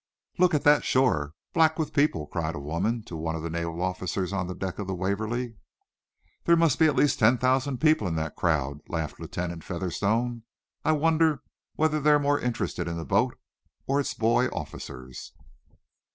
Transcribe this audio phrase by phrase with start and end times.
[0.39, 3.83] "Look at that shore, black with people!" cried a woman to one of the naval
[3.83, 5.57] officers on the deck of the "Waverly."
[6.45, 10.41] "There must be at least ten thousand people in that crowd," laughed Lieutenant Featherstone.
[10.83, 11.43] "I wonder
[11.75, 13.37] whether they're more interested in the boat,
[13.85, 15.33] or its boy officers?"